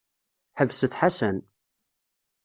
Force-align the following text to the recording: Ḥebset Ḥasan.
Ḥebset 0.59 0.97
Ḥasan. 0.99 1.37